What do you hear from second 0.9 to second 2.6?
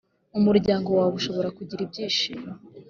wawe ushobora kugira ibyishimo